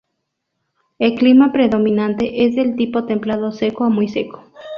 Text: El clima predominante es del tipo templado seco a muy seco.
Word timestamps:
El 0.97 1.13
clima 1.15 1.51
predominante 1.51 2.43
es 2.47 2.55
del 2.55 2.75
tipo 2.75 3.05
templado 3.05 3.51
seco 3.51 3.83
a 3.83 3.89
muy 3.89 4.07
seco. 4.07 4.43